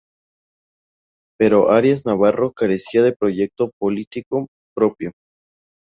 [1.37, 5.11] Pero Arias Navarro carecía de proyecto político propio.